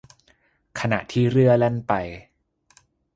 [0.79, 1.93] ขณะที่เรื่อแล่นไป